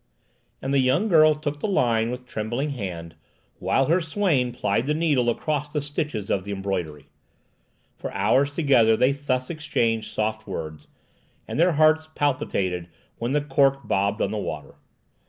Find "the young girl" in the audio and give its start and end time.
0.73-1.35